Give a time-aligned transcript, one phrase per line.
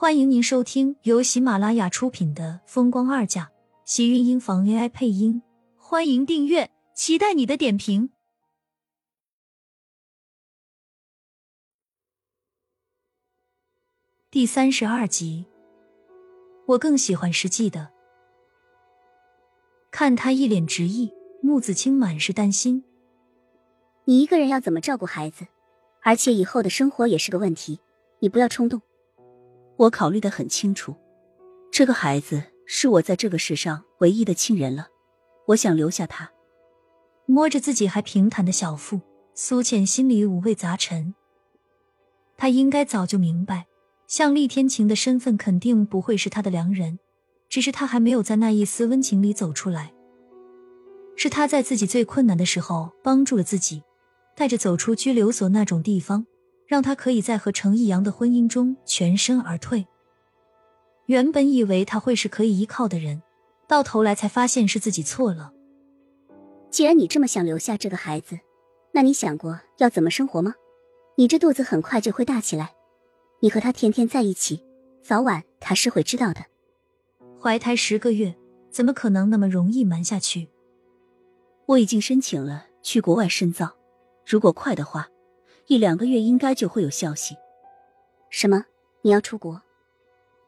[0.00, 3.44] 欢迎您收听由喜马拉雅出品的《风光二嫁》，
[3.84, 5.42] 喜运音房 AI 配音。
[5.76, 8.08] 欢迎订阅，期待你的点评。
[14.30, 15.44] 第三十二集，
[16.64, 17.90] 我更喜欢实际的。
[19.90, 21.12] 看他一脸执意，
[21.42, 22.82] 穆子清满是担心。
[24.06, 25.46] 你一个人要怎么照顾孩子？
[26.00, 27.80] 而且以后的生活也是个问题，
[28.20, 28.80] 你不要冲动。
[29.80, 30.94] 我考虑的很清楚，
[31.72, 34.88] 这个孩子是我在这个世上唯一的亲人了，
[35.46, 36.30] 我想留下他。
[37.24, 39.00] 摸着自己还平坦的小腹，
[39.32, 41.14] 苏浅心里五味杂陈。
[42.36, 43.68] 他应该早就明白，
[44.06, 46.98] 像厉天晴的身份肯定不会是他的良人，
[47.48, 49.94] 只是他还没有在那一丝温情里走出来。
[51.16, 53.82] 是他在自己最困难的时候帮助了自己，
[54.36, 56.26] 带着走出拘留所那种地方。
[56.70, 59.88] 让他可以在和程逸阳的婚姻中全身而退。
[61.06, 63.20] 原本以为他会是可以依靠的人，
[63.66, 65.52] 到头来才发现是自己错了。
[66.70, 68.38] 既然你这么想留下这个孩子，
[68.92, 70.54] 那你想过要怎么生活吗？
[71.16, 72.70] 你这肚子很快就会大起来，
[73.40, 74.64] 你和他天天在一起，
[75.02, 76.44] 早晚他是会知道的。
[77.40, 78.36] 怀胎十个月，
[78.70, 80.48] 怎么可能那么容易瞒下去？
[81.66, 83.72] 我已经申请了去国外深造，
[84.24, 85.08] 如果快的话。
[85.70, 87.36] 一两个月应该就会有消息。
[88.28, 88.66] 什么？
[89.02, 89.62] 你要出国？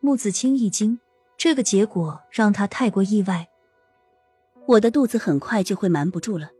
[0.00, 0.98] 穆子清一惊，
[1.36, 3.48] 这个结果让他太过意外。
[4.66, 6.50] 我的肚子很快就会瞒不住了，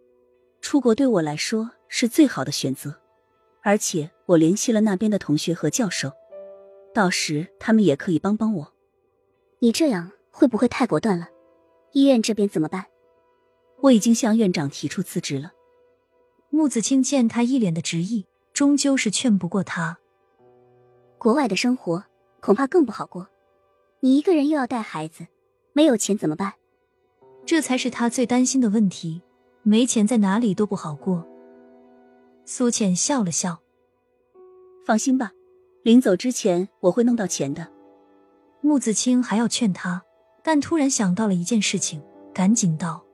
[0.61, 3.01] 出国对我来说是最好的选择。
[3.65, 6.13] 而且我联系了那边的同学和教授，
[6.95, 8.73] 到时他们也可以帮帮我。
[9.59, 11.27] 你这样会不会太果断了？
[11.91, 12.87] 医院这边怎么办？
[13.81, 15.51] 我已经向院长提出辞职了。
[16.51, 18.27] 穆子清见他一脸的执意。
[18.55, 19.99] 终究是劝不过他。
[21.19, 22.05] 国外的生活
[22.41, 23.29] 恐怕更不好过，
[24.01, 25.27] 你一个人又要带孩子，
[25.73, 26.55] 没有钱怎么办？
[27.45, 29.21] 这才是他最担心的问题。
[29.67, 31.27] 没钱在哪里都不好过。
[32.45, 33.61] 苏浅笑了笑
[34.85, 35.33] ：“放心吧，
[35.83, 37.73] 临走之前我会弄到钱的。”
[38.61, 40.03] 穆子清还要劝他，
[40.43, 42.03] 但突然想到了一件事情，
[42.35, 43.05] 赶紧道：“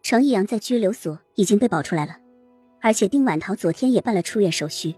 [0.00, 2.16] 程逸阳在拘留所已经被保出来了。”
[2.82, 4.96] 而且丁婉桃昨天也办了出院手续，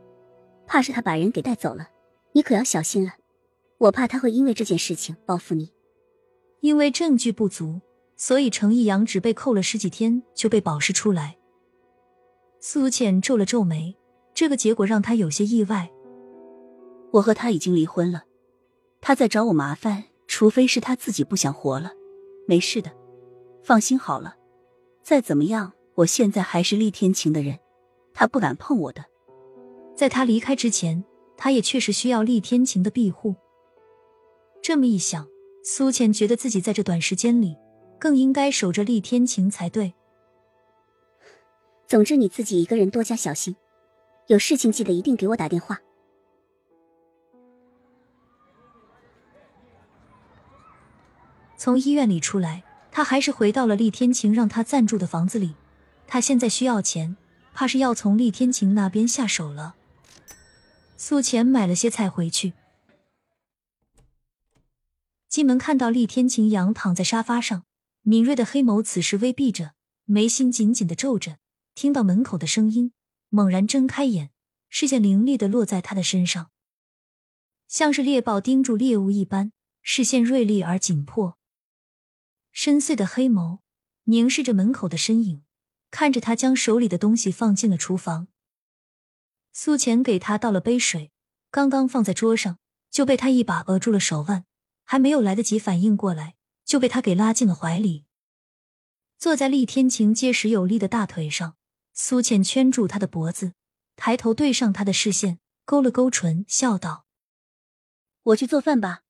[0.67, 1.91] 怕是他把人给带走了，
[2.33, 3.13] 你可要小心了。
[3.77, 5.71] 我怕他会因为这件事情报复你。
[6.61, 7.83] 因为证据不足，
[8.17, 11.37] 所以程逸阳只被扣了十几天就被保释出来。
[12.59, 13.95] 苏浅皱了皱眉，
[14.33, 15.91] 这个结果让他有些意外。
[17.13, 18.25] 我和他已经离婚了，
[19.03, 21.93] 他在找我麻烦，除非是他自己不想活了。
[22.49, 22.91] 没事的，
[23.63, 24.37] 放心好了。
[25.03, 27.59] 再怎么样，我现在还是厉天晴的人。
[28.15, 29.05] 他不敢碰我的，
[29.97, 31.05] 在他离开之前，
[31.37, 33.35] 他也确实需要厉天晴的庇护。
[34.63, 35.27] 这么一想，
[35.65, 37.57] 苏浅觉得自己在这短时间里
[37.99, 39.93] 更应该守着厉天晴才对。
[41.87, 43.57] 总之，你自己一个人多加小心，
[44.29, 45.81] 有事情记得一定给我打电话。
[51.59, 55.57] 从医院里出来，他还是回到了厉天晴让他暂住的房子里。
[56.07, 57.17] 他现在需要钱。
[57.55, 59.77] 怕是要从厉天晴那边下手了。
[60.97, 62.53] 素浅买了些菜回去，
[65.29, 67.65] 进门看到厉天晴仰躺在沙发上，
[68.03, 71.39] 敏锐的黑眸此时微闭着，眉心紧紧的皱着。
[71.75, 72.93] 听到门口的声音，
[73.29, 74.31] 猛然睁开眼，
[74.69, 76.51] 视线凌厉的落在他的身上，
[77.69, 81.37] 像是猎豹盯住猎物一般，视线锐利而紧迫，
[82.53, 83.59] 深邃的黑眸
[84.05, 85.44] 凝视着门口的身影。
[85.95, 88.27] 看着他将手里的东西放进了厨房，
[89.53, 91.13] 苏浅给他倒了杯水，
[91.53, 92.59] 刚刚放在桌上
[92.91, 94.45] 就被他一把扼住了手腕，
[94.83, 96.35] 还没有来得及反应过来，
[96.65, 98.07] 就被他给拉进了怀里。
[99.19, 101.55] 坐在厉天晴结实有力的大腿上，
[101.93, 103.53] 苏浅圈住他的脖子，
[103.95, 107.07] 抬头对上他的视线，勾了勾唇，笑道
[108.35, 109.03] ：“我去做饭吧。”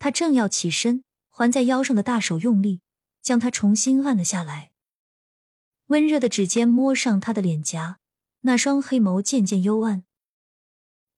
[0.00, 2.80] 他正要起身，环在腰上的大手用力
[3.22, 4.72] 将他重新按了下来。
[5.94, 8.00] 温热的指尖摸上他的脸颊，
[8.40, 10.02] 那双黑眸渐渐幽暗。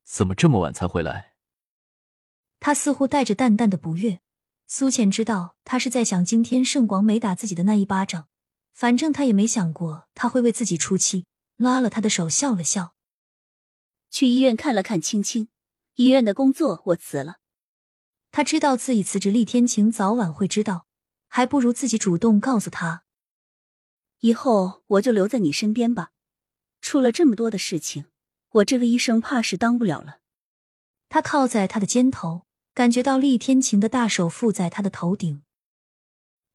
[0.05, 1.33] 怎么这么晚才回来？
[2.61, 4.21] 他似乎带着淡淡的不悦。
[4.67, 8.29] 苏浅知道他是在想今天盛广美打自己的那一巴掌，
[8.75, 11.25] 反正他也没想过他会为自己出气，
[11.57, 12.93] 拉了他的手笑了笑。
[14.11, 15.49] 去医院看了看青青，
[15.95, 17.37] 医院的工作我辞了。
[18.31, 20.87] 他知道自己辞职，厉天晴早晚会知道，
[21.29, 23.05] 还不如自己主动告诉他。
[24.27, 26.11] 以后我就留在你身边吧。
[26.81, 28.07] 出了这么多的事情，
[28.55, 30.19] 我这个医生怕是当不了了。
[31.09, 32.45] 他靠在他的肩头，
[32.75, 35.43] 感觉到厉天晴的大手附在他的头顶。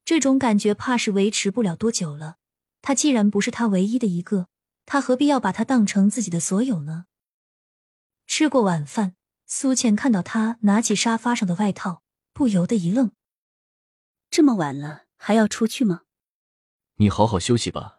[0.04, 2.36] 这种感觉怕是维持不了多久了。
[2.82, 4.48] 他既然不是他唯一的一个，
[4.84, 7.06] 他何必要把他当成自己的所有呢？
[8.26, 9.14] 吃过晚饭，
[9.46, 12.02] 苏倩看到他拿起沙发上的外套，
[12.34, 13.12] 不由得一愣。
[14.28, 16.02] 这么晚了，还要出去吗？
[17.02, 17.98] 你好好休息吧，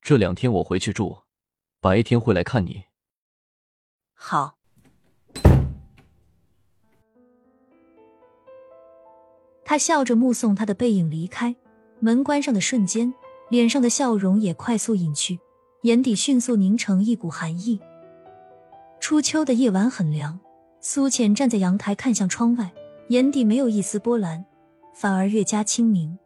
[0.00, 1.24] 这两天我回去住，
[1.82, 2.84] 白天会来看你。
[4.14, 4.54] 好。
[9.66, 11.54] 他笑着目送他的背影离开，
[12.00, 13.12] 门关上的瞬间，
[13.50, 15.38] 脸上的笑容也快速隐去，
[15.82, 17.78] 眼底迅速凝成一股寒意。
[18.98, 20.40] 初秋的夜晚很凉，
[20.80, 22.72] 苏浅站在阳台看向窗外，
[23.08, 24.46] 眼底没有一丝波澜。
[24.94, 26.18] 反而越加清明。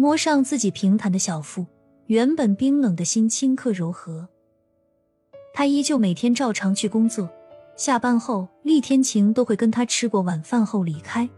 [0.00, 1.66] 摸上自己平坦的小腹，
[2.06, 4.26] 原本冰冷的心顷刻柔和。
[5.52, 7.28] 他依旧每天照常去工作，
[7.76, 11.28] 下班后厉天晴都会跟他吃过晚饭后离开。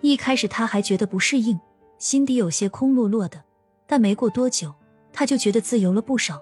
[0.00, 1.58] 一开始他还觉得不适应，
[1.98, 3.42] 心底有些空落落的，
[3.84, 4.72] 但没过多久，
[5.12, 6.40] 他就觉得自由了不少。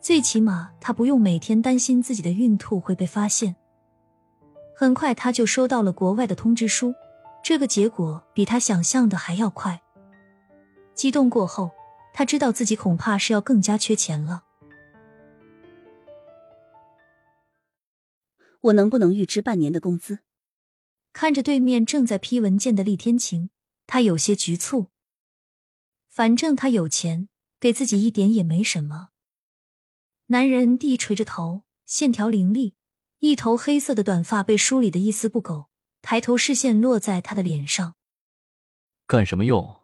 [0.00, 3.54] 最起码他不用每天担心自己的孕吐会被发现。
[4.74, 6.92] 很快他就收到了国外的通知书。
[7.44, 9.80] 这个结果比他想象的还要快。
[10.98, 11.70] 激动过后，
[12.12, 14.42] 他知道自己恐怕是要更加缺钱了。
[18.62, 20.18] 我能不能预支半年的工资？
[21.12, 23.50] 看着对面正在批文件的厉天晴，
[23.86, 24.88] 他有些局促。
[26.08, 27.28] 反正他有钱，
[27.60, 29.10] 给自己一点也没什么。
[30.26, 32.74] 男人低垂着头，线条凌厉，
[33.20, 35.68] 一头黑色的短发被梳理的一丝不苟。
[36.02, 37.94] 抬头，视线落在他的脸上。
[39.06, 39.77] 干什么用？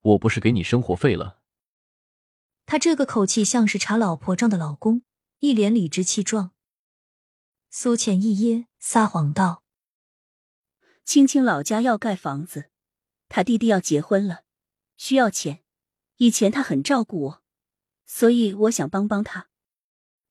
[0.00, 1.40] 我不是给你生活费了？
[2.66, 5.02] 他这个口气像是查老婆账的老公，
[5.40, 6.52] 一脸理直气壮。
[7.68, 9.64] 苏浅一噎，撒谎道
[11.04, 12.70] ：“青青老家要盖房子，
[13.28, 14.44] 他弟弟要结婚了，
[14.96, 15.62] 需要钱。
[16.16, 17.42] 以前他很照顾我，
[18.04, 19.48] 所以我想帮帮他。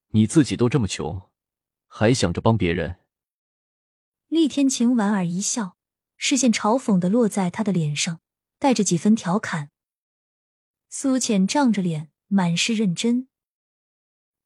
[0.10, 1.30] 你自己都这么穷，
[1.88, 2.98] 还想着帮别人？”
[4.28, 5.78] 厉天晴莞尔一笑，
[6.16, 8.22] 视线嘲讽的落在他的脸上，
[8.60, 9.72] 带着几分调侃。
[10.90, 13.28] 苏浅涨着脸，满是认真：“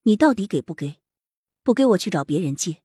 [0.04, 1.02] 你到底给不给？
[1.64, 2.84] 不给我去找别人借。”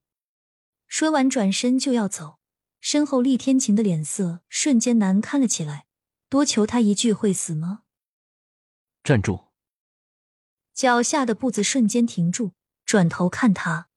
[0.89, 2.39] 说完，转身就要走，
[2.81, 5.87] 身后厉天晴的脸色瞬间难看了起来。
[6.31, 7.85] 多求他一句，会死吗？
[9.03, 9.49] 站住！
[10.75, 12.53] 脚下的步子瞬间停住，
[12.85, 13.89] 转头看他。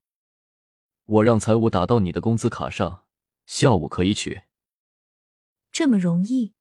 [1.05, 3.05] 我让财务打到你的工资卡上，
[3.45, 4.43] 下午可以取。
[5.71, 6.53] 这么容易？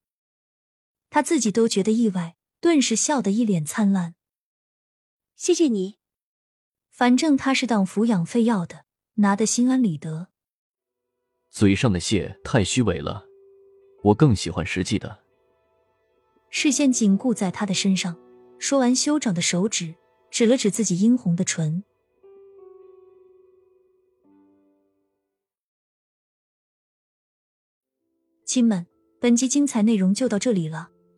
[1.10, 4.14] 他自己都觉得意外，顿时笑得一脸灿烂。
[5.36, 5.98] 谢谢你。
[6.90, 8.84] 反正他是当抚养费要的，
[9.14, 10.28] 拿的心安理得。
[11.48, 13.24] 嘴上的谢太虚伪了，
[14.04, 15.24] 我更喜欢实际的。
[16.50, 18.16] 视线紧固在他的身上，
[18.58, 19.94] 说完，修长的手指
[20.30, 21.82] 指了指自己殷红的唇。
[28.44, 28.86] 亲们，
[29.20, 30.90] 本集精彩内容就到这里了，